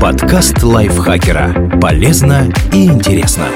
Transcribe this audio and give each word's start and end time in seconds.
Подкаст 0.00 0.62
лайфхакера. 0.62 1.78
Полезно 1.80 2.52
и 2.72 2.86
интересно. 2.86 3.46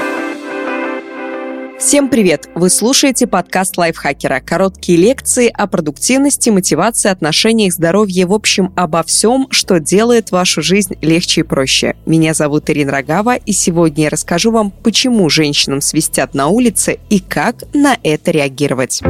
Всем 1.77 2.09
привет! 2.09 2.49
Вы 2.55 2.69
слушаете 2.69 3.25
подкаст 3.27 3.77
лайфхакера. 3.77 4.41
Короткие 4.45 4.97
лекции 4.97 5.47
о 5.47 5.67
продуктивности, 5.67 6.49
мотивации, 6.49 7.09
отношениях, 7.09 7.73
здоровье, 7.73 8.25
в 8.25 8.33
общем, 8.33 8.73
обо 8.75 9.03
всем, 9.03 9.47
что 9.49 9.79
делает 9.79 10.31
вашу 10.31 10.61
жизнь 10.61 10.95
легче 11.01 11.41
и 11.41 11.43
проще. 11.43 11.95
Меня 12.05 12.33
зовут 12.33 12.69
Ирина 12.69 12.91
Рогава, 12.91 13.35
и 13.35 13.51
сегодня 13.51 14.05
я 14.05 14.09
расскажу 14.09 14.51
вам, 14.51 14.71
почему 14.71 15.29
женщинам 15.29 15.81
свистят 15.81 16.33
на 16.33 16.47
улице 16.47 16.99
и 17.09 17.19
как 17.19 17.63
на 17.73 17.97
это 18.03 18.31
реагировать. 18.31 19.01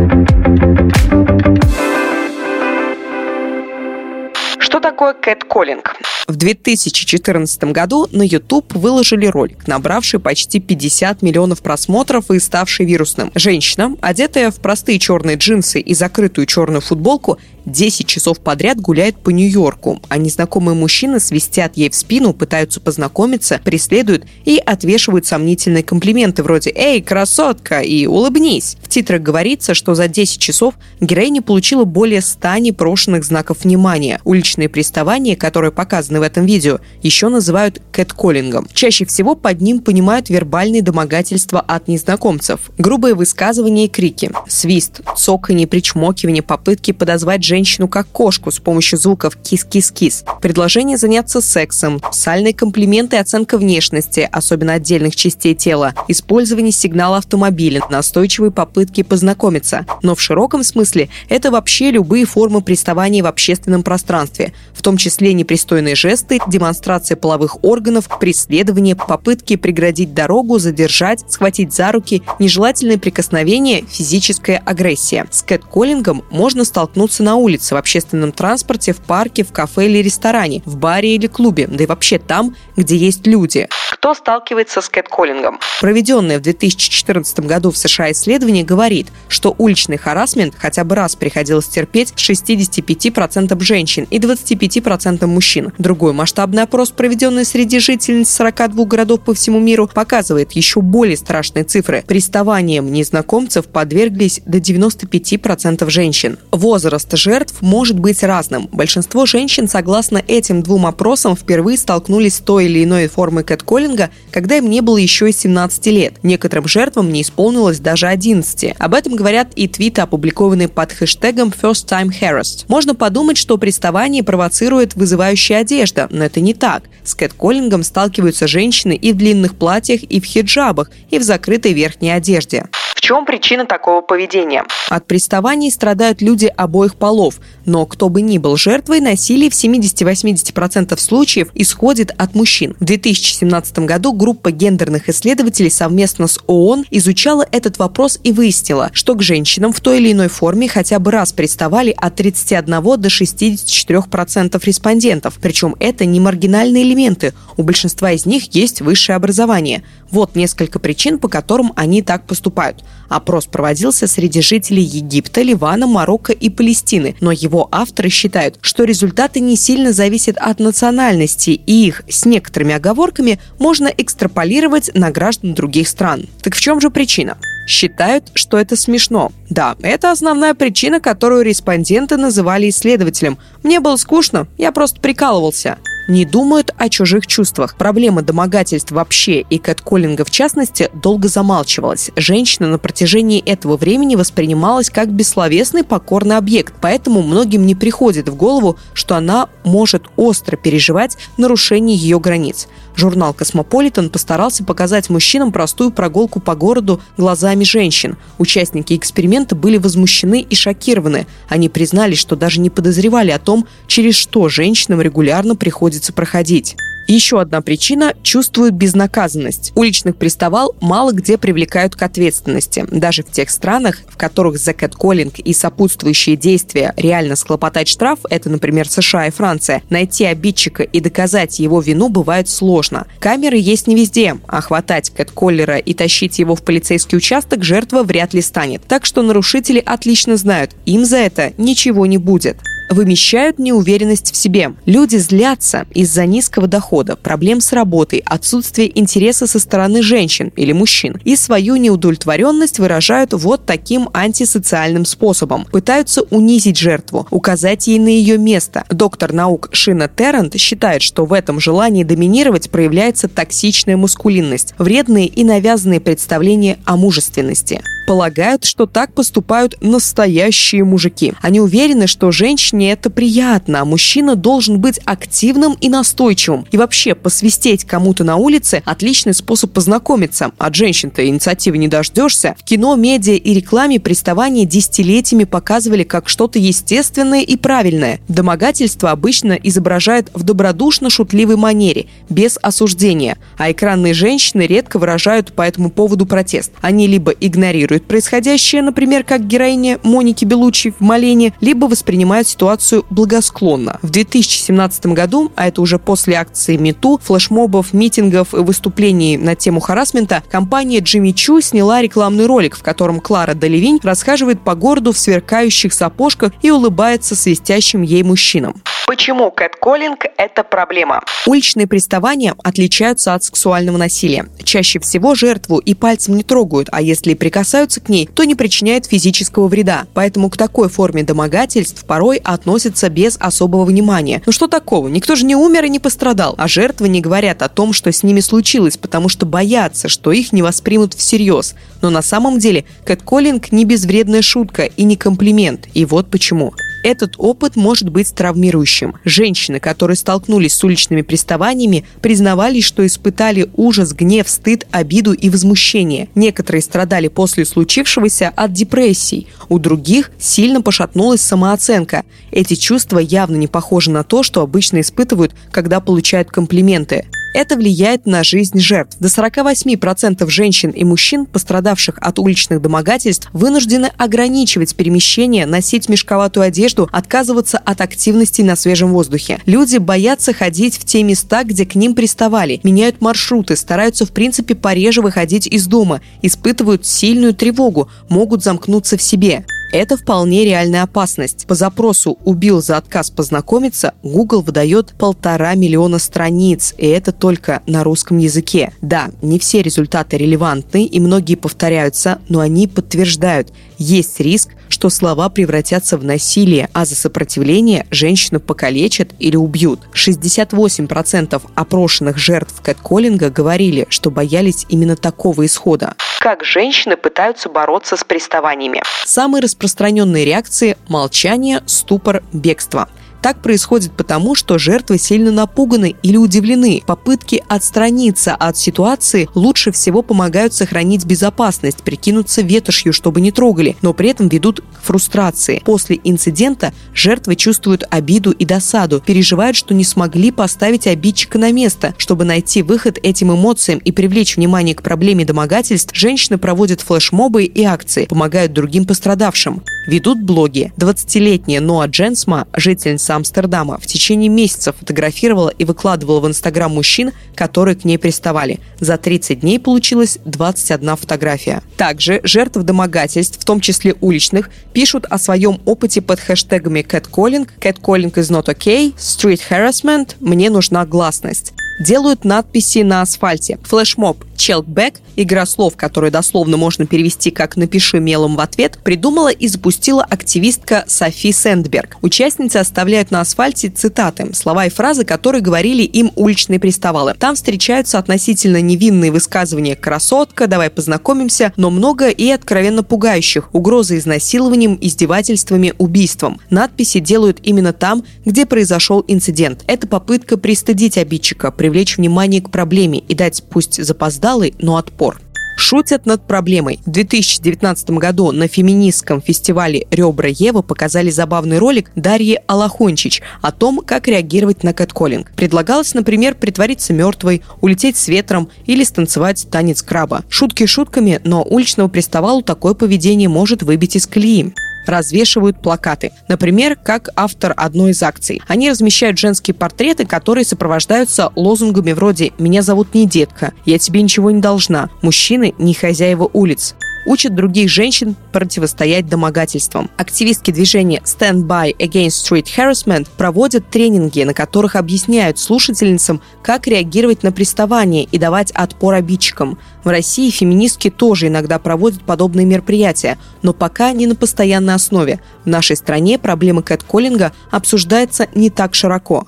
Что 4.69 4.79
такое 4.79 5.15
кэт-коллинг? 5.15 5.95
В 6.27 6.35
2014 6.35 7.63
году 7.71 8.07
на 8.11 8.21
YouTube 8.21 8.71
выложили 8.75 9.25
ролик, 9.25 9.67
набравший 9.67 10.19
почти 10.19 10.59
50 10.59 11.23
миллионов 11.23 11.63
просмотров 11.63 12.29
и 12.29 12.37
ставший 12.37 12.85
вирусным. 12.85 13.31
Женщина, 13.33 13.97
одетая 13.99 14.51
в 14.51 14.59
простые 14.61 14.99
черные 14.99 15.37
джинсы 15.37 15.79
и 15.79 15.95
закрытую 15.95 16.45
черную 16.45 16.81
футболку, 16.81 17.39
10 17.69 18.07
часов 18.07 18.39
подряд 18.39 18.79
гуляет 18.79 19.17
по 19.17 19.29
Нью-Йорку, 19.29 20.01
а 20.09 20.17
незнакомые 20.17 20.75
мужчины 20.75 21.19
свистят 21.19 21.77
ей 21.77 21.89
в 21.89 21.95
спину, 21.95 22.33
пытаются 22.33 22.79
познакомиться, 22.81 23.61
преследуют 23.63 24.25
и 24.45 24.57
отвешивают 24.57 25.25
сомнительные 25.25 25.83
комплименты 25.83 26.43
вроде 26.43 26.71
«Эй, 26.75 27.01
красотка!» 27.01 27.81
и 27.81 28.05
«Улыбнись!». 28.05 28.77
В 28.81 28.87
титрах 28.89 29.21
говорится, 29.21 29.73
что 29.73 29.95
за 29.95 30.07
10 30.07 30.39
часов 30.39 30.75
героиня 30.99 31.41
получила 31.41 31.85
более 31.85 32.21
100 32.21 32.57
непрошенных 32.57 33.23
знаков 33.23 33.63
внимания. 33.63 34.19
Уличные 34.23 34.69
приставания, 34.69 35.35
которые 35.35 35.71
показаны 35.71 36.19
в 36.19 36.23
этом 36.23 36.45
видео, 36.45 36.79
еще 37.01 37.29
называют 37.29 37.81
кэтколлингом. 37.91 38.67
Чаще 38.73 39.05
всего 39.05 39.35
под 39.35 39.61
ним 39.61 39.79
понимают 39.79 40.29
вербальные 40.29 40.81
домогательства 40.81 41.59
от 41.59 41.87
незнакомцев, 41.87 42.71
грубые 42.77 43.15
высказывания 43.15 43.85
и 43.85 43.89
крики, 43.89 44.31
свист, 44.47 45.01
цоканье, 45.15 45.67
причмокивание, 45.67 46.43
попытки 46.43 46.91
подозвать 46.91 47.43
женщину 47.59 47.89
как 47.89 48.07
кошку 48.07 48.51
с 48.51 48.59
помощью 48.59 48.97
звуков 48.97 49.35
«кис-кис-кис», 49.35 50.23
предложение 50.41 50.97
заняться 50.97 51.41
сексом, 51.41 52.01
сальные 52.09 52.53
комплименты 52.53 53.17
и 53.17 53.19
оценка 53.19 53.57
внешности, 53.57 54.29
особенно 54.31 54.75
отдельных 54.75 55.13
частей 55.13 55.55
тела, 55.55 55.93
использование 56.07 56.71
сигнала 56.71 57.17
автомобиля, 57.17 57.81
настойчивые 57.89 58.51
попытки 58.51 59.03
познакомиться. 59.03 59.85
Но 60.03 60.15
в 60.15 60.21
широком 60.21 60.63
смысле 60.63 61.09
это 61.27 61.51
вообще 61.51 61.91
любые 61.91 62.23
формы 62.23 62.61
приставания 62.61 63.21
в 63.21 63.27
общественном 63.27 63.83
пространстве, 63.83 64.53
в 64.73 64.81
том 64.81 64.95
числе 64.95 65.33
непристойные 65.33 65.95
жесты, 65.95 66.39
демонстрация 66.47 67.17
половых 67.17 67.61
органов, 67.65 68.07
преследование, 68.21 68.95
попытки 68.95 69.57
преградить 69.57 70.13
дорогу, 70.13 70.59
задержать, 70.59 71.29
схватить 71.29 71.73
за 71.73 71.91
руки, 71.91 72.21
нежелательные 72.39 72.97
прикосновения, 72.97 73.83
физическая 73.85 74.63
агрессия. 74.65 75.27
С 75.29 75.43
кэтколлингом 75.43 76.23
можно 76.31 76.63
столкнуться 76.63 77.21
на 77.21 77.35
улице, 77.39 77.75
в 77.75 77.77
общественном 77.77 78.31
транспорте, 78.31 78.93
в 78.93 78.97
парке, 78.97 79.43
в 79.43 79.51
кафе 79.51 79.87
или 79.87 79.99
ресторане, 79.99 80.61
в 80.65 80.77
баре 80.77 81.15
или 81.15 81.27
клубе, 81.27 81.67
да 81.67 81.83
и 81.83 81.87
вообще 81.87 82.19
там, 82.19 82.55
где 82.75 82.95
есть 82.95 83.25
люди. 83.27 83.67
Кто 83.91 84.13
сталкивается 84.13 84.81
с 84.81 84.87
кэтколлингом? 84.87 85.59
Проведенное 85.81 86.39
в 86.39 86.41
2014 86.41 87.41
году 87.41 87.71
в 87.71 87.77
США 87.77 88.11
исследование 88.11 88.63
говорит, 88.63 89.07
что 89.27 89.55
уличный 89.57 89.97
харасмент 89.97 90.53
хотя 90.57 90.83
бы 90.83 90.95
раз 90.95 91.15
приходилось 91.15 91.67
терпеть 91.67 92.13
65% 92.15 93.61
женщин 93.61 94.07
и 94.09 94.19
25% 94.19 95.25
мужчин. 95.25 95.73
Другой 95.77 96.13
масштабный 96.13 96.63
опрос, 96.63 96.91
проведенный 96.91 97.45
среди 97.45 97.79
жительниц 97.79 98.29
42 98.29 98.85
городов 98.85 99.21
по 99.21 99.33
всему 99.33 99.59
миру, 99.59 99.89
показывает 99.93 100.53
еще 100.53 100.81
более 100.81 101.17
страшные 101.17 101.63
цифры. 101.65 102.03
Приставанием 102.07 102.91
незнакомцев 102.91 103.65
подверглись 103.67 104.41
до 104.45 104.59
95% 104.59 105.89
женщин. 105.89 106.37
Возраст 106.51 107.17
жертв 107.29 107.61
может 107.61 107.99
быть 107.99 108.23
разным. 108.23 108.67
Большинство 108.71 109.27
женщин, 109.27 109.67
согласно 109.67 110.19
этим 110.27 110.63
двум 110.63 110.87
опросам, 110.87 111.35
впервые 111.35 111.77
столкнулись 111.77 112.37
с 112.37 112.39
той 112.39 112.65
или 112.65 112.83
иной 112.83 113.07
формой 113.07 113.43
кэтколлинга, 113.43 114.09
когда 114.31 114.57
им 114.57 114.67
не 114.67 114.81
было 114.81 114.97
еще 114.97 115.29
и 115.29 115.31
17 115.31 115.85
лет. 115.87 116.15
Некоторым 116.23 116.67
жертвам 116.67 117.13
не 117.13 117.21
исполнилось 117.21 117.79
даже 117.79 118.07
11. 118.07 118.73
Об 118.79 118.95
этом 118.95 119.15
говорят 119.15 119.49
и 119.55 119.67
твиты, 119.67 120.01
опубликованные 120.01 120.69
под 120.69 120.91
хэштегом 120.91 121.49
First 121.49 121.87
Time 121.87 122.09
Harassed. 122.19 122.65
Можно 122.67 122.95
подумать, 122.95 123.37
что 123.37 123.59
приставание 123.59 124.23
провоцирует 124.23 124.95
вызывающая 124.95 125.57
одежда, 125.57 126.07
но 126.09 126.25
это 126.25 126.39
не 126.39 126.55
так. 126.55 126.85
С 127.03 127.13
кэтколлингом 127.13 127.83
сталкиваются 127.83 128.47
женщины 128.47 128.95
и 128.95 129.13
в 129.13 129.17
длинных 129.17 129.55
платьях, 129.55 130.01
и 130.01 130.19
в 130.19 130.25
хиджабах, 130.25 130.89
и 131.11 131.19
в 131.19 131.21
закрытой 131.21 131.73
верхней 131.73 132.09
одежде. 132.09 132.65
В 132.99 133.01
чем 133.01 133.25
причина 133.25 133.65
такого 133.65 134.01
поведения? 134.01 134.65
От 134.89 135.07
приставаний 135.07 135.71
страдают 135.71 136.21
люди 136.21 136.51
обоих 136.57 136.95
полов, 136.95 137.18
но 137.65 137.85
кто 137.85 138.09
бы 138.09 138.21
ни 138.21 138.37
был 138.37 138.57
жертвой, 138.57 138.99
насилие 138.99 139.49
в 139.49 139.53
70-80% 139.53 140.97
случаев 140.99 141.49
исходит 141.53 142.11
от 142.17 142.35
мужчин. 142.35 142.75
В 142.79 142.85
2017 142.85 143.79
году 143.79 144.13
группа 144.13 144.51
гендерных 144.51 145.09
исследователей 145.09 145.69
совместно 145.69 146.27
с 146.27 146.39
ООН 146.47 146.85
изучала 146.91 147.45
этот 147.51 147.77
вопрос 147.77 148.19
и 148.23 148.31
выяснила, 148.31 148.89
что 148.93 149.15
к 149.15 149.21
женщинам 149.21 149.73
в 149.73 149.81
той 149.81 149.99
или 149.99 150.11
иной 150.11 150.29
форме 150.29 150.67
хотя 150.67 150.99
бы 150.99 151.11
раз 151.11 151.33
приставали 151.33 151.93
от 151.95 152.15
31 152.15 152.65
до 152.81 153.07
64% 153.07 154.61
респондентов. 154.63 155.39
Причем 155.41 155.75
это 155.79 156.05
не 156.05 156.19
маргинальные 156.19 156.83
элементы. 156.83 157.33
У 157.57 157.63
большинства 157.63 158.11
из 158.11 158.25
них 158.25 158.53
есть 158.55 158.81
высшее 158.81 159.15
образование. 159.15 159.83
Вот 160.11 160.35
несколько 160.35 160.79
причин, 160.79 161.19
по 161.19 161.27
которым 161.27 161.73
они 161.75 162.01
так 162.01 162.25
поступают. 162.25 162.83
Опрос 163.09 163.45
проводился 163.45 164.07
среди 164.07 164.41
жителей 164.41 164.83
Египта, 164.83 165.41
Ливана, 165.41 165.87
Марокко 165.87 166.33
и 166.33 166.49
Палестины, 166.49 167.15
но 167.21 167.31
его 167.31 167.67
авторы 167.71 168.09
считают, 168.09 168.57
что 168.61 168.83
результаты 168.83 169.39
не 169.39 169.55
сильно 169.55 169.93
зависят 169.93 170.37
от 170.37 170.59
национальности, 170.59 171.51
и 171.51 171.87
их 171.87 172.03
с 172.09 172.25
некоторыми 172.25 172.75
оговорками 172.75 173.39
можно 173.57 173.87
экстраполировать 173.87 174.91
на 174.93 175.11
граждан 175.11 175.53
других 175.53 175.87
стран. 175.87 176.27
Так 176.41 176.55
в 176.55 176.59
чем 176.59 176.81
же 176.81 176.89
причина? 176.89 177.37
считают, 177.69 178.31
что 178.33 178.57
это 178.57 178.75
смешно. 178.75 179.31
Да, 179.49 179.75
это 179.83 180.11
основная 180.11 180.55
причина, 180.55 180.99
которую 180.99 181.43
респонденты 181.43 182.17
называли 182.17 182.67
исследователем. 182.69 183.37
Мне 183.63 183.79
было 183.79 183.95
скучно, 183.95 184.47
я 184.57 184.71
просто 184.71 184.99
прикалывался 184.99 185.77
не 186.09 186.25
думают 186.25 186.73
о 186.77 186.89
чужих 186.89 187.27
чувствах. 187.27 187.75
Проблема 187.75 188.21
домогательств 188.21 188.91
вообще 188.91 189.41
и 189.41 189.59
кэтколлинга 189.59 190.25
в 190.25 190.31
частности 190.31 190.89
долго 190.93 191.29
замалчивалась. 191.29 192.11
Женщина 192.15 192.67
на 192.67 192.79
протяжении 192.79 193.39
этого 193.39 193.77
времени 193.77 194.15
воспринималась 194.15 194.89
как 194.89 195.11
бессловесный 195.11 195.83
покорный 195.83 196.37
объект, 196.37 196.73
поэтому 196.81 197.21
многим 197.21 197.65
не 197.65 197.75
приходит 197.75 198.27
в 198.27 198.35
голову, 198.35 198.77
что 198.93 199.15
она 199.15 199.47
может 199.63 200.03
остро 200.15 200.57
переживать 200.57 201.17
нарушение 201.37 201.95
ее 201.95 202.19
границ. 202.19 202.67
Журнал 202.99 203.33
«Космополитен» 203.33 204.09
постарался 204.09 204.65
показать 204.65 205.09
мужчинам 205.09 205.53
простую 205.53 205.91
прогулку 205.91 206.41
по 206.41 206.53
городу 206.53 206.99
глазами 207.15 207.63
женщин. 207.63 208.17
Участники 208.37 208.93
эксперимента 208.93 209.55
были 209.55 209.77
возмущены 209.77 210.41
и 210.41 210.53
шокированы. 210.53 211.25
Они 211.47 211.69
признали, 211.69 212.15
что 212.15 212.35
даже 212.35 212.59
не 212.59 212.69
подозревали 212.69 213.31
о 213.31 213.39
том, 213.39 213.65
через 213.87 214.15
что 214.15 214.49
женщинам 214.49 214.99
регулярно 214.99 215.55
приходится 215.55 216.11
проходить 216.11 216.75
еще 217.13 217.41
одна 217.41 217.61
причина– 217.61 218.13
чувствуют 218.23 218.75
безнаказанность. 218.75 219.71
Уличных 219.75 220.15
приставал 220.15 220.75
мало 220.81 221.11
где 221.11 221.37
привлекают 221.37 221.95
к 221.95 222.03
ответственности. 222.03 222.85
Даже 222.91 223.23
в 223.23 223.31
тех 223.31 223.49
странах, 223.49 223.97
в 224.07 224.17
которых 224.17 224.57
за 224.57 224.73
кэтколлинг 224.73 225.39
и 225.39 225.53
сопутствующие 225.53 226.35
действия 226.35 226.93
реально 226.97 227.35
схлопотать 227.35 227.87
штраф, 227.87 228.19
это, 228.29 228.49
например, 228.49 228.87
США 228.87 229.27
и 229.27 229.31
Франция, 229.31 229.81
найти 229.89 230.25
обидчика 230.25 230.83
и 230.83 230.99
доказать 230.99 231.59
его 231.59 231.81
вину 231.81 232.09
бывает 232.09 232.49
сложно. 232.49 233.07
Камеры 233.19 233.57
есть 233.57 233.87
не 233.87 233.95
везде, 233.95 234.37
а 234.47 234.61
хватать 234.61 235.09
кэтколлера 235.09 235.77
и 235.77 235.93
тащить 235.93 236.39
его 236.39 236.55
в 236.55 236.63
полицейский 236.63 237.17
участок 237.17 237.63
жертва 237.63 238.03
вряд 238.03 238.33
ли 238.33 238.41
станет. 238.41 238.83
Так 238.87 239.05
что 239.05 239.21
нарушители 239.21 239.81
отлично 239.83 240.37
знают, 240.37 240.71
им 240.85 241.05
за 241.05 241.17
это 241.17 241.53
ничего 241.57 242.05
не 242.05 242.17
будет 242.17 242.57
вымещают 242.89 243.59
неуверенность 243.59 244.33
в 244.33 244.35
себе. 244.35 244.73
Люди 244.85 245.17
злятся 245.17 245.85
из-за 245.93 246.25
низкого 246.25 246.67
дохода, 246.67 247.15
проблем 247.15 247.61
с 247.61 247.73
работой, 247.73 248.23
отсутствия 248.25 248.91
интереса 248.93 249.47
со 249.47 249.59
стороны 249.59 250.01
женщин 250.01 250.51
или 250.55 250.71
мужчин 250.71 251.19
и 251.23 251.35
свою 251.35 251.75
неудовлетворенность 251.75 252.79
выражают 252.79 253.33
вот 253.33 253.65
таким 253.65 254.09
антисоциальным 254.13 255.05
способом. 255.05 255.65
Пытаются 255.71 256.23
унизить 256.23 256.77
жертву, 256.77 257.27
указать 257.31 257.87
ей 257.87 257.99
на 257.99 258.09
ее 258.09 258.37
место. 258.37 258.83
Доктор 258.89 259.33
наук 259.33 259.69
Шина 259.71 260.09
Террент 260.09 260.59
считает, 260.59 261.01
что 261.01 261.25
в 261.25 261.33
этом 261.33 261.59
желании 261.59 262.03
доминировать 262.03 262.69
проявляется 262.69 263.27
токсичная 263.27 263.97
мускулинность, 263.97 264.73
вредные 264.77 265.27
и 265.27 265.43
навязанные 265.43 265.99
представления 265.99 266.79
о 266.85 266.97
мужественности 266.97 267.81
полагают, 268.09 268.65
что 268.65 268.87
так 268.87 269.13
поступают 269.13 269.75
настоящие 269.81 270.83
мужики. 270.83 271.33
Они 271.43 271.61
уверены, 271.61 272.07
что 272.07 272.31
женщины 272.31 272.78
внешне 272.79 272.91
это 272.91 273.09
приятно, 273.09 273.81
а 273.81 273.85
мужчина 273.85 274.35
должен 274.35 274.79
быть 274.79 274.99
активным 275.05 275.75
и 275.81 275.89
настойчивым. 275.89 276.65
И 276.71 276.77
вообще, 276.77 277.15
посвистеть 277.15 277.83
кому-то 277.85 278.23
на 278.23 278.37
улице– 278.37 278.81
отличный 278.85 279.33
способ 279.33 279.71
познакомиться. 279.71 280.51
От 280.57 280.75
женщин-то 280.75 281.25
инициативы 281.27 281.77
не 281.77 281.87
дождешься. 281.87 282.55
В 282.57 282.63
кино, 282.63 282.95
медиа 282.95 283.33
и 283.33 283.53
рекламе 283.53 283.99
приставания 283.99 284.65
десятилетиями 284.65 285.43
показывали 285.43 286.03
как 286.03 286.29
что-то 286.29 286.59
естественное 286.59 287.41
и 287.41 287.55
правильное. 287.57 288.19
Домогательство 288.27 289.11
обычно 289.11 289.53
изображают 289.53 290.31
в 290.33 290.43
добродушно-шутливой 290.43 291.57
манере, 291.57 292.05
без 292.29 292.57
осуждения, 292.61 293.37
а 293.57 293.71
экранные 293.71 294.13
женщины 294.13 294.63
редко 294.63 294.99
выражают 294.99 295.53
по 295.53 295.61
этому 295.63 295.89
поводу 295.89 296.25
протест. 296.25 296.71
Они 296.81 297.07
либо 297.07 297.31
игнорируют 297.31 298.05
происходящее, 298.05 298.81
например, 298.81 299.23
как 299.23 299.45
героиня 299.47 299.99
Моники 300.03 300.45
Белучи 300.45 300.91
в 300.91 301.01
«Малене», 301.01 301.53
либо 301.61 301.85
воспринимают 301.85 302.47
ситуацию 302.47 302.68
благосклонно. 303.09 303.99
В 304.01 304.09
2017 304.09 305.07
году, 305.07 305.51
а 305.55 305.67
это 305.67 305.81
уже 305.81 305.99
после 305.99 306.35
акции 306.35 306.77
МИТУ, 306.77 307.19
флешмобов, 307.23 307.93
митингов 307.93 308.53
и 308.53 308.57
выступлений 308.57 309.37
на 309.37 309.55
тему 309.55 309.79
харасмента, 309.79 310.43
компания 310.49 310.99
Джимми 310.99 311.31
Чу 311.31 311.61
сняла 311.61 312.01
рекламный 312.01 312.45
ролик, 312.45 312.75
в 312.75 312.83
котором 312.83 313.19
Клара 313.19 313.53
Делевинь 313.53 313.99
расхаживает 314.03 314.63
по 314.63 314.75
городу 314.75 315.13
в 315.13 315.17
сверкающих 315.17 315.93
сапожках 315.93 316.51
и 316.61 316.71
улыбается 316.71 317.35
свистящим 317.35 318.01
ей 318.01 318.23
мужчинам. 318.23 318.81
Почему 319.09 319.49
кэтколлинг– 319.49 320.25
это 320.37 320.63
проблема? 320.63 321.23
Уличные 321.47 321.87
приставания 321.87 322.53
отличаются 322.63 323.33
от 323.33 323.43
сексуального 323.43 323.97
насилия. 323.97 324.45
Чаще 324.63 324.99
всего 324.99 325.33
жертву 325.33 325.79
и 325.79 325.95
пальцем 325.95 326.37
не 326.37 326.43
трогают, 326.43 326.89
а 326.91 327.01
если 327.01 327.33
прикасаются 327.33 328.01
к 328.01 328.09
ней, 328.09 328.29
то 328.31 328.43
не 328.43 328.53
причиняют 328.53 329.07
физического 329.07 329.67
вреда. 329.67 330.05
Поэтому 330.13 330.51
к 330.51 330.57
такой 330.57 330.89
форме 330.89 331.23
домогательств 331.23 332.05
порой 332.05 332.37
относятся 332.59 333.09
без 333.09 333.37
особого 333.39 333.85
внимания. 333.85 334.41
Ну 334.45 334.51
что 334.51 334.67
такого? 334.67 335.07
Никто 335.07 335.35
же 335.35 335.45
не 335.45 335.55
умер 335.55 335.85
и 335.85 335.89
не 335.89 335.99
пострадал. 335.99 336.55
А 336.57 336.67
жертвы 336.67 337.07
не 337.07 337.21
говорят 337.21 337.61
о 337.61 337.69
том, 337.69 337.93
что 337.93 338.11
с 338.11 338.23
ними 338.23 338.41
случилось, 338.41 338.97
потому 338.97 339.29
что 339.29 339.45
боятся, 339.45 340.09
что 340.09 340.31
их 340.31 340.51
не 340.51 340.61
воспримут 340.61 341.13
всерьез. 341.13 341.75
Но 342.01 342.09
на 342.09 342.21
самом 342.21 342.59
деле 342.59 342.83
кэтколлинг 343.05 343.71
не 343.71 343.85
безвредная 343.85 344.41
шутка 344.41 344.83
и 344.83 345.03
не 345.03 345.15
комплимент. 345.15 345.87
И 345.93 346.05
вот 346.05 346.29
почему. 346.29 346.73
Этот 347.03 347.35
опыт 347.37 347.75
может 347.75 348.09
быть 348.09 348.33
травмирующим. 348.33 349.15
Женщины, 349.23 349.79
которые 349.79 350.17
столкнулись 350.17 350.73
с 350.73 350.83
уличными 350.83 351.21
приставаниями, 351.21 352.05
признавались, 352.21 352.83
что 352.83 353.05
испытали 353.05 353.69
ужас, 353.75 354.13
гнев, 354.13 354.49
стыд, 354.49 354.85
обиду 354.91 355.33
и 355.33 355.49
возмущение. 355.49 356.29
Некоторые 356.35 356.81
страдали 356.81 357.27
после 357.27 357.65
случившегося 357.65 358.51
от 358.55 358.73
депрессий, 358.73 359.47
у 359.69 359.77
других 359.77 360.31
сильно 360.39 360.81
пошатнулась 360.81 361.41
самооценка. 361.41 362.23
Эти 362.51 362.75
чувства 362.75 363.19
явно 363.19 363.55
не 363.55 363.67
похожи 363.67 364.09
на 364.11 364.23
то, 364.23 364.43
что 364.43 364.61
обычно 364.61 365.01
испытывают, 365.01 365.53
когда 365.71 365.99
получают 365.99 366.49
комплименты. 366.49 367.25
Это 367.53 367.75
влияет 367.75 368.25
на 368.25 368.43
жизнь 368.43 368.79
жертв. 368.79 369.17
До 369.19 369.27
48% 369.27 370.47
женщин 370.49 370.91
и 370.91 371.03
мужчин, 371.03 371.45
пострадавших 371.45 372.17
от 372.21 372.37
уличных 372.39 372.81
домогательств, 372.81 373.49
вынуждены 373.53 374.11
ограничивать 374.17 374.95
перемещение, 374.95 375.65
носить 375.65 376.09
мешковатую 376.09 376.65
одежду, 376.65 377.09
отказываться 377.11 377.77
от 377.77 378.01
активности 378.01 378.61
на 378.61 378.75
свежем 378.75 379.11
воздухе. 379.11 379.59
Люди 379.65 379.97
боятся 379.97 380.53
ходить 380.53 380.97
в 380.97 381.05
те 381.05 381.23
места, 381.23 381.63
где 381.63 381.85
к 381.85 381.95
ним 381.95 382.13
приставали, 382.13 382.79
меняют 382.83 383.21
маршруты, 383.21 383.75
стараются 383.75 384.25
в 384.25 384.31
принципе 384.31 384.75
пореже 384.75 385.21
выходить 385.21 385.67
из 385.67 385.87
дома, 385.87 386.21
испытывают 386.41 387.05
сильную 387.05 387.53
тревогу, 387.53 388.09
могут 388.29 388.63
замкнуться 388.63 389.17
в 389.17 389.21
себе. 389.21 389.65
Это 389.91 390.17
вполне 390.17 390.65
реальная 390.65 391.01
опасность. 391.01 391.65
По 391.65 391.73
запросу 391.73 392.37
«убил 392.45 392.79
за 392.81 392.97
отказ 392.97 393.31
познакомиться» 393.31 394.13
Google 394.21 394.61
выдает 394.61 395.13
полтора 395.17 395.73
миллиона 395.73 396.19
страниц, 396.19 396.93
и 396.97 397.07
это 397.07 397.31
только 397.31 397.81
на 397.87 398.03
русском 398.03 398.37
языке. 398.37 398.93
Да, 399.01 399.31
не 399.41 399.57
все 399.57 399.81
результаты 399.81 400.37
релевантны, 400.37 401.05
и 401.05 401.19
многие 401.19 401.55
повторяются, 401.55 402.39
но 402.49 402.59
они 402.59 402.87
подтверждают, 402.87 403.73
есть 403.97 404.39
риск, 404.39 404.69
что 404.99 405.09
слова 405.09 405.47
превратятся 405.47 406.17
в 406.17 406.25
насилие, 406.25 406.89
а 406.91 407.05
за 407.05 407.15
сопротивление 407.15 408.05
женщину 408.11 408.59
покалечат 408.59 409.29
или 409.39 409.55
убьют. 409.55 410.01
68% 410.13 411.61
опрошенных 411.73 412.37
жертв 412.37 412.81
кэтколлинга 412.81 413.49
говорили, 413.49 414.07
что 414.09 414.29
боялись 414.29 414.85
именно 414.89 415.15
такого 415.15 415.65
исхода. 415.65 416.15
Как 416.41 416.65
женщины 416.65 417.15
пытаются 417.15 417.69
бороться 417.69 418.17
с 418.17 418.25
приставаниями? 418.25 419.01
Самые 419.23 419.61
распространенные 419.61 420.43
реакции– 420.43 420.97
молчание, 421.07 421.81
ступор, 421.85 422.43
бегство. 422.51 423.07
Так 423.41 423.61
происходит 423.61 424.11
потому, 424.13 424.55
что 424.55 424.77
жертвы 424.77 425.17
сильно 425.17 425.51
напуганы 425.51 426.15
или 426.23 426.37
удивлены. 426.37 427.01
Попытки 427.05 427.63
отстраниться 427.67 428.55
от 428.55 428.77
ситуации 428.77 429.47
лучше 429.55 429.91
всего 429.91 430.21
помогают 430.21 430.73
сохранить 430.73 431.25
безопасность, 431.25 432.03
прикинуться 432.03 432.61
ветошью, 432.61 433.13
чтобы 433.13 433.39
не 433.41 433.51
трогали, 433.51 433.95
но 434.01 434.13
при 434.13 434.29
этом 434.29 434.49
ведут 434.49 434.81
к 434.81 434.83
фрустрации. 435.01 435.81
После 435.85 436.19
инцидента 436.23 436.93
жертвы 437.13 437.55
чувствуют 437.55 438.03
обиду 438.09 438.51
и 438.51 438.65
досаду, 438.65 439.23
переживают, 439.25 439.77
что 439.77 439.93
не 439.93 440.03
смогли 440.03 440.51
поставить 440.51 441.07
обидчика 441.07 441.57
на 441.57 441.71
место. 441.71 442.13
Чтобы 442.17 442.43
найти 442.43 442.81
выход 442.81 443.17
этим 443.23 443.53
эмоциям 443.53 443.99
и 443.99 444.11
привлечь 444.11 444.57
внимание 444.57 444.95
к 444.95 445.01
проблеме 445.01 445.45
домогательств, 445.45 446.13
женщины 446.13 446.57
проводят 446.57 447.01
флешмобы 447.01 447.63
и 447.63 447.83
акции, 447.83 448.25
помогают 448.25 448.73
другим 448.73 449.05
пострадавшим. 449.05 449.83
Ведут 450.09 450.41
блоги. 450.41 450.91
20-летняя 450.97 451.81
Ноа 451.81 452.07
Дженсма, 452.07 452.67
жительница 452.75 453.35
Амстердама, 453.35 453.99
в 453.99 454.07
течение 454.07 454.49
месяца 454.49 454.91
фотографировала 454.91 455.69
и 455.69 455.85
выкладывала 455.85 456.39
в 456.39 456.47
Инстаграм 456.47 456.91
мужчин, 456.91 457.31
которые 457.53 457.95
к 457.95 458.05
ней 458.05 458.17
приставали. 458.17 458.79
За 458.99 459.17
30 459.19 459.59
дней 459.59 459.77
получилось 459.79 460.39
21 460.45 461.15
фотография. 461.15 461.83
Также 461.95 462.41
жертв 462.43 462.77
домогательств, 462.77 463.59
в 463.61 463.65
том 463.65 463.81
числе 463.81 464.15
уличных, 464.19 464.71
пишут 464.93 465.27
о 465.29 465.37
своем 465.37 465.79
опыте 465.85 466.21
под 466.21 466.39
хэштегами 466.39 467.01
catcalling, 467.01 467.69
catcalling 467.79 468.33
is 468.33 468.49
not 468.49 468.65
okay, 468.65 469.13
street 469.15 469.61
harassment, 469.69 470.37
мне 470.39 470.71
нужна 470.71 471.05
гласность 471.05 471.73
делают 471.99 472.45
надписи 472.45 472.99
на 472.99 473.21
асфальте. 473.21 473.77
Флешмоб 473.83 474.43
Челкбэк, 474.59 475.21
игра 475.37 475.65
слов, 475.65 475.95
которую 475.95 476.31
дословно 476.31 476.75
можно 476.75 477.07
перевести 477.07 477.49
как 477.49 477.77
«напиши 477.77 478.19
мелом 478.19 478.57
в 478.57 478.59
ответ», 478.59 478.99
придумала 479.03 479.49
и 479.49 479.67
запустила 479.69 480.21
активистка 480.21 481.05
Софи 481.07 481.53
Сэндберг. 481.53 482.17
Участницы 482.21 482.77
оставляют 482.77 483.31
на 483.31 483.39
асфальте 483.39 483.89
цитаты, 483.89 484.53
слова 484.53 484.85
и 484.85 484.89
фразы, 484.89 485.23
которые 485.23 485.61
говорили 485.61 486.03
им 486.03 486.31
уличные 486.35 486.77
приставалы. 486.77 487.35
Там 487.39 487.55
встречаются 487.55 488.19
относительно 488.19 488.81
невинные 488.81 489.31
высказывания 489.31 489.95
«красотка», 489.95 490.67
«давай 490.67 490.89
познакомимся», 490.89 491.71
но 491.77 491.89
много 491.89 492.27
и 492.27 492.49
откровенно 492.49 493.01
пугающих, 493.01 493.73
угрозы 493.73 494.17
изнасилованием, 494.17 494.97
издевательствами, 494.99 495.93
убийством. 495.97 496.59
Надписи 496.69 497.19
делают 497.19 497.59
именно 497.63 497.93
там, 497.93 498.23
где 498.43 498.65
произошел 498.65 499.23
инцидент. 499.25 499.85
Это 499.87 500.05
попытка 500.05 500.57
пристыдить 500.57 501.17
обидчика, 501.17 501.71
привлечь 501.71 502.17
внимание 502.17 502.61
к 502.61 502.69
проблеме 502.69 503.19
и 503.19 503.33
дать 503.33 503.63
пусть 503.69 504.03
запоздалый, 504.49 504.73
но 504.79 504.97
отпор 504.97 505.39
шутят 505.75 506.25
над 506.25 506.45
проблемой. 506.45 506.99
В 507.05 507.09
2019 507.09 508.09
году 508.11 508.51
на 508.51 508.67
феминистском 508.67 509.41
фестивале 509.41 510.07
«Ребра 510.11 510.49
Ева» 510.49 510.81
показали 510.81 511.29
забавный 511.29 511.77
ролик 511.77 512.11
Дарьи 512.15 512.59
Алахончич 512.67 513.41
о 513.61 513.71
том, 513.71 514.01
как 514.05 514.27
реагировать 514.27 514.83
на 514.83 514.93
кэтколлинг. 514.93 515.53
Предлагалось, 515.55 516.13
например, 516.13 516.55
притвориться 516.55 517.13
мертвой, 517.13 517.61
улететь 517.79 518.17
с 518.17 518.27
ветром 518.27 518.69
или 518.87 519.05
станцевать 519.05 519.67
танец 519.71 520.01
краба. 520.01 520.43
Шутки 520.49 520.85
шутками, 520.85 521.39
но 521.45 521.63
уличного 521.63 522.09
приставалу 522.09 522.61
такое 522.61 522.93
поведение 522.93 523.47
может 523.47 523.81
выбить 523.81 524.17
из 524.17 524.27
колеи 524.27 524.73
развешивают 525.05 525.81
плакаты. 525.81 526.31
Например, 526.47 526.95
как 526.95 527.29
автор 527.35 527.73
одной 527.75 528.11
из 528.11 528.21
акций. 528.23 528.61
Они 528.67 528.89
размещают 528.89 529.37
женские 529.37 529.73
портреты, 529.73 530.25
которые 530.25 530.65
сопровождаются 530.65 531.51
лозунгами 531.55 532.11
вроде 532.11 532.51
«Меня 532.57 532.81
зовут 532.81 533.13
не 533.13 533.25
детка», 533.25 533.73
«Я 533.85 533.97
тебе 533.97 534.21
ничего 534.21 534.51
не 534.51 534.61
должна», 534.61 535.09
«Мужчины 535.21 535.73
не 535.77 535.93
хозяева 535.93 536.49
улиц» 536.51 536.95
учат 537.25 537.55
других 537.55 537.89
женщин 537.89 538.35
противостоять 538.51 539.27
домогательствам. 539.27 540.09
Активистки 540.17 540.71
движения 540.71 541.21
Stand 541.25 541.65
By 541.67 541.95
Against 541.97 542.43
Street 542.43 542.67
Harassment 542.77 543.27
проводят 543.37 543.89
тренинги, 543.89 544.43
на 544.43 544.53
которых 544.53 544.95
объясняют 544.95 545.59
слушательницам, 545.59 546.41
как 546.61 546.87
реагировать 546.87 547.43
на 547.43 547.51
приставание 547.51 548.23
и 548.23 548.37
давать 548.37 548.71
отпор 548.71 549.15
обидчикам. 549.15 549.77
В 550.03 550.09
России 550.09 550.49
феминистки 550.49 551.09
тоже 551.09 551.47
иногда 551.47 551.79
проводят 551.79 552.23
подобные 552.23 552.65
мероприятия, 552.65 553.37
но 553.61 553.73
пока 553.73 554.11
не 554.11 554.27
на 554.27 554.35
постоянной 554.35 554.93
основе. 554.93 555.39
В 555.65 555.67
нашей 555.67 555.95
стране 555.95 556.39
проблема 556.39 556.81
кэтколлинга 556.81 557.51
обсуждается 557.71 558.47
не 558.55 558.69
так 558.69 558.95
широко. 558.95 559.47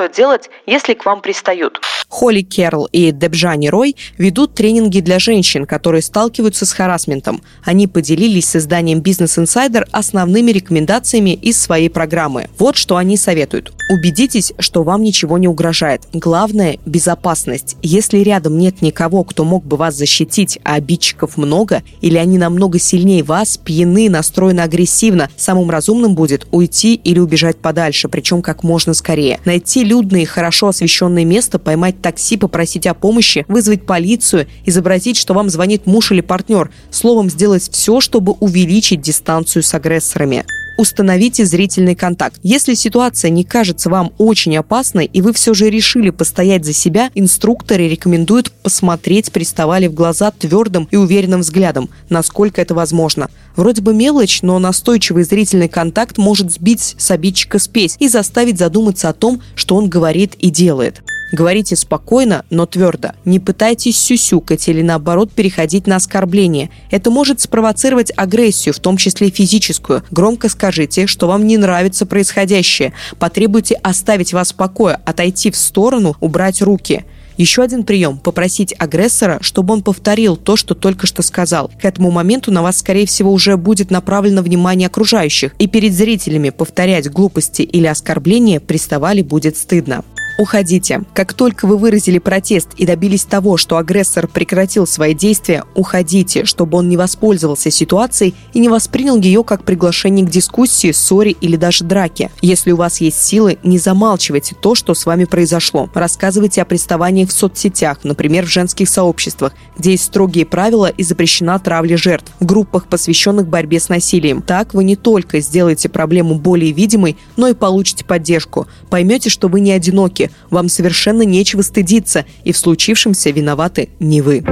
Что 0.00 0.08
делать, 0.08 0.48
если 0.64 0.94
к 0.94 1.04
вам 1.04 1.20
пристают? 1.20 1.78
Холли 2.08 2.40
Керл 2.40 2.88
и 2.90 3.12
Дебжани 3.12 3.68
Рой 3.68 3.96
ведут 4.16 4.54
тренинги 4.54 5.00
для 5.00 5.18
женщин, 5.18 5.66
которые 5.66 6.00
сталкиваются 6.00 6.64
с 6.64 6.72
харасментом. 6.72 7.42
Они 7.64 7.86
поделились 7.86 8.48
с 8.48 8.56
изданием 8.56 9.00
Business 9.00 9.38
Insider 9.38 9.86
основными 9.92 10.50
рекомендациями 10.52 11.34
из 11.34 11.60
своей 11.60 11.90
программы. 11.90 12.48
Вот 12.58 12.76
что 12.76 12.96
они 12.96 13.18
советуют. 13.18 13.72
Убедитесь, 13.90 14.52
что 14.58 14.82
вам 14.82 15.02
ничего 15.02 15.36
не 15.36 15.48
угрожает. 15.48 16.02
Главное– 16.12 16.78
безопасность. 16.86 17.76
Если 17.82 18.18
рядом 18.18 18.56
нет 18.56 18.82
никого, 18.82 19.22
кто 19.24 19.44
мог 19.44 19.64
бы 19.64 19.76
вас 19.76 19.96
защитить, 19.96 20.58
а 20.64 20.74
обидчиков 20.74 21.36
много, 21.36 21.82
или 22.00 22.16
они 22.16 22.38
намного 22.38 22.78
сильнее 22.78 23.22
вас, 23.22 23.58
пьяны, 23.58 24.08
настроены 24.08 24.60
агрессивно, 24.60 25.28
самым 25.36 25.70
разумным 25.70 26.14
будет 26.14 26.46
уйти 26.50 26.94
или 26.94 27.18
убежать 27.18 27.58
подальше, 27.58 28.08
причем 28.08 28.42
как 28.42 28.62
можно 28.62 28.94
скорее. 28.94 29.40
Найти 29.44 29.84
людное 29.90 30.22
и 30.22 30.24
хорошо 30.24 30.68
освещенное 30.68 31.24
место, 31.24 31.58
поймать 31.58 32.00
такси, 32.00 32.36
попросить 32.36 32.86
о 32.86 32.94
помощи, 32.94 33.44
вызвать 33.48 33.84
полицию, 33.84 34.46
изобразить, 34.64 35.16
что 35.16 35.34
вам 35.34 35.50
звонит 35.50 35.86
муж 35.86 36.12
или 36.12 36.20
партнер. 36.20 36.70
Словом, 36.90 37.28
сделать 37.28 37.68
все, 37.70 38.00
чтобы 38.00 38.32
увеличить 38.38 39.00
дистанцию 39.00 39.64
с 39.64 39.74
агрессорами 39.74 40.44
установите 40.80 41.44
зрительный 41.44 41.94
контакт. 41.94 42.40
Если 42.42 42.72
ситуация 42.74 43.30
не 43.30 43.44
кажется 43.44 43.90
вам 43.90 44.12
очень 44.16 44.56
опасной, 44.56 45.04
и 45.04 45.20
вы 45.20 45.34
все 45.34 45.52
же 45.52 45.68
решили 45.68 46.08
постоять 46.08 46.64
за 46.64 46.72
себя, 46.72 47.10
инструкторы 47.14 47.86
рекомендуют 47.86 48.50
посмотреть 48.50 49.30
приставали 49.30 49.88
в 49.88 49.94
глаза 49.94 50.30
твердым 50.30 50.88
и 50.90 50.96
уверенным 50.96 51.40
взглядом, 51.40 51.90
насколько 52.08 52.62
это 52.62 52.74
возможно. 52.74 53.28
Вроде 53.56 53.82
бы 53.82 53.92
мелочь, 53.92 54.40
но 54.40 54.58
настойчивый 54.58 55.24
зрительный 55.24 55.68
контакт 55.68 56.16
может 56.16 56.50
сбить 56.50 56.94
с 56.96 57.10
обидчика 57.10 57.58
спесь 57.58 57.96
и 57.98 58.08
заставить 58.08 58.58
задуматься 58.58 59.10
о 59.10 59.12
том, 59.12 59.42
что 59.54 59.76
он 59.76 59.90
говорит 59.90 60.34
и 60.38 60.50
делает. 60.50 61.02
Говорите 61.32 61.76
спокойно, 61.76 62.44
но 62.50 62.66
твердо. 62.66 63.10
Не 63.24 63.38
пытайтесь 63.38 63.98
сюсюкать 63.98 64.68
или 64.68 64.82
наоборот 64.82 65.32
переходить 65.32 65.86
на 65.86 65.96
оскорбление. 65.96 66.70
Это 66.90 67.10
может 67.10 67.40
спровоцировать 67.40 68.12
агрессию, 68.16 68.74
в 68.74 68.80
том 68.80 68.96
числе 68.96 69.30
физическую. 69.30 70.02
Громко 70.10 70.48
скажите, 70.48 71.06
что 71.06 71.28
вам 71.28 71.46
не 71.46 71.56
нравится 71.56 72.04
происходящее. 72.04 72.92
Потребуйте 73.18 73.76
оставить 73.76 74.32
вас 74.32 74.52
в 74.52 74.56
покое, 74.56 74.98
отойти 75.04 75.50
в 75.50 75.56
сторону, 75.56 76.16
убрать 76.20 76.62
руки. 76.62 77.04
Еще 77.36 77.62
один 77.62 77.84
прием– 77.84 78.18
попросить 78.22 78.74
агрессора, 78.76 79.38
чтобы 79.40 79.72
он 79.72 79.82
повторил 79.82 80.36
то, 80.36 80.56
что 80.56 80.74
только 80.74 81.06
что 81.06 81.22
сказал. 81.22 81.70
К 81.80 81.86
этому 81.86 82.10
моменту 82.10 82.52
на 82.52 82.60
вас, 82.60 82.78
скорее 82.78 83.06
всего, 83.06 83.32
уже 83.32 83.56
будет 83.56 83.90
направлено 83.90 84.42
внимание 84.42 84.88
окружающих, 84.88 85.54
и 85.58 85.66
перед 85.66 85.94
зрителями 85.94 86.50
повторять 86.50 87.10
глупости 87.10 87.62
или 87.62 87.86
оскорбления 87.86 88.60
приставали 88.60 89.22
будет 89.22 89.56
стыдно 89.56 90.04
уходите. 90.40 91.02
Как 91.12 91.34
только 91.34 91.66
вы 91.66 91.76
выразили 91.76 92.18
протест 92.18 92.70
и 92.76 92.86
добились 92.86 93.24
того, 93.24 93.58
что 93.58 93.76
агрессор 93.76 94.26
прекратил 94.26 94.86
свои 94.86 95.14
действия, 95.14 95.64
уходите, 95.74 96.44
чтобы 96.46 96.78
он 96.78 96.88
не 96.88 96.96
воспользовался 96.96 97.70
ситуацией 97.70 98.34
и 98.54 98.58
не 98.58 98.68
воспринял 98.68 99.18
ее 99.18 99.44
как 99.44 99.64
приглашение 99.64 100.26
к 100.26 100.30
дискуссии, 100.30 100.92
ссоре 100.92 101.32
или 101.32 101.56
даже 101.56 101.84
драке. 101.84 102.30
Если 102.40 102.72
у 102.72 102.76
вас 102.76 103.00
есть 103.02 103.22
силы, 103.22 103.58
не 103.62 103.78
замалчивайте 103.78 104.54
то, 104.54 104.74
что 104.74 104.94
с 104.94 105.04
вами 105.04 105.24
произошло. 105.24 105.90
Рассказывайте 105.92 106.62
о 106.62 106.64
приставаниях 106.64 107.28
в 107.28 107.32
соцсетях, 107.32 107.98
например, 108.02 108.46
в 108.46 108.50
женских 108.50 108.88
сообществах, 108.88 109.52
где 109.76 109.92
есть 109.92 110.04
строгие 110.04 110.46
правила 110.46 110.86
и 110.86 111.02
запрещена 111.02 111.58
травля 111.58 111.98
жертв, 111.98 112.32
в 112.40 112.46
группах, 112.46 112.86
посвященных 112.86 113.46
борьбе 113.46 113.78
с 113.78 113.90
насилием. 113.90 114.40
Так 114.40 114.72
вы 114.72 114.84
не 114.84 114.96
только 114.96 115.40
сделаете 115.40 115.90
проблему 115.90 116.36
более 116.36 116.72
видимой, 116.72 117.18
но 117.36 117.48
и 117.48 117.54
получите 117.54 118.04
поддержку. 118.04 118.66
Поймете, 118.88 119.28
что 119.28 119.48
вы 119.48 119.60
не 119.60 119.72
одиноки, 119.72 120.29
вам 120.50 120.68
совершенно 120.68 121.22
нечего 121.22 121.62
стыдиться, 121.62 122.24
и 122.44 122.52
в 122.52 122.58
случившемся 122.58 123.30
виноваты 123.30 123.90
не 123.98 124.22
вы. 124.22 124.44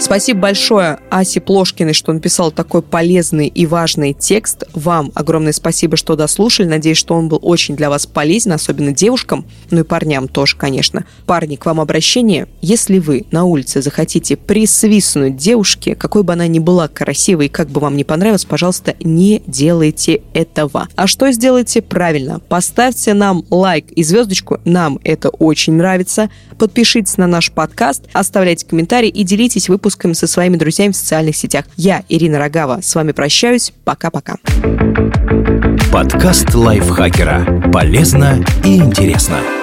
Спасибо 0.00 0.40
большое 0.40 0.98
Асе 1.10 1.42
Плошкиной, 1.42 1.92
что 1.92 2.14
написал 2.14 2.50
такой 2.50 2.80
полезный 2.80 3.48
и 3.48 3.66
важный 3.66 4.14
текст. 4.14 4.64
Вам 4.72 5.12
огромное 5.14 5.52
спасибо, 5.52 5.98
что 5.98 6.16
дослушали. 6.16 6.66
Надеюсь, 6.66 6.96
что 6.96 7.14
он 7.14 7.28
был 7.28 7.38
очень 7.42 7.76
для 7.76 7.90
вас 7.90 8.06
полезен, 8.06 8.52
особенно 8.52 8.92
девушкам, 8.92 9.44
ну 9.70 9.80
и 9.80 9.84
парням 9.84 10.26
тоже, 10.26 10.56
конечно. 10.56 11.04
Парни, 11.26 11.56
к 11.56 11.66
вам 11.66 11.80
обращение. 11.80 12.48
Если 12.62 12.98
вы 12.98 13.26
на 13.30 13.44
улице 13.44 13.82
захотите 13.82 14.36
присвистнуть 14.36 15.36
девушке, 15.36 15.94
какой 15.94 16.22
бы 16.22 16.32
она 16.32 16.46
ни 16.46 16.60
была 16.60 16.88
красивой 16.88 17.46
и 17.46 17.50
как 17.50 17.68
бы 17.68 17.80
вам 17.80 17.96
ни 17.96 18.02
понравилось, 18.02 18.46
пожалуйста, 18.46 18.96
не 19.00 19.42
делайте 19.46 20.22
этого. 20.32 20.88
А 20.96 21.06
что 21.06 21.30
сделайте? 21.30 21.82
Правильно. 21.82 22.40
Поставьте 22.40 23.12
нам 23.12 23.44
лайк 23.50 23.92
и 23.92 24.02
звездочку. 24.02 24.60
Нам 24.64 24.98
это 25.04 25.28
очень 25.28 25.74
нравится. 25.74 26.30
Подпишитесь 26.58 27.18
на 27.18 27.26
наш 27.26 27.52
подкаст, 27.52 28.04
оставляйте 28.14 28.66
комментарии 28.66 29.10
и 29.10 29.24
делитесь 29.24 29.68
выпуском 29.68 29.89
выпусками 29.90 30.12
со 30.12 30.26
своими 30.26 30.56
друзьями 30.56 30.92
в 30.92 30.96
социальных 30.96 31.36
сетях. 31.36 31.64
Я, 31.76 32.04
Ирина 32.08 32.38
Рогава, 32.38 32.80
с 32.82 32.94
вами 32.94 33.12
прощаюсь. 33.12 33.72
Пока-пока. 33.84 34.36
Подкаст 35.92 36.54
лайфхакера. 36.54 37.70
Полезно 37.72 38.44
и 38.64 38.76
интересно. 38.76 39.59